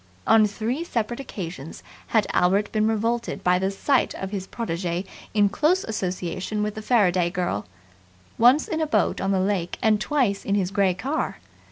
[0.25, 5.47] On three separate occasions had Albert been revolted by the sight of his protege in
[5.47, 7.67] close association with the Faraday girl
[8.39, 11.37] once in a boat on the lake and twice in his grey car.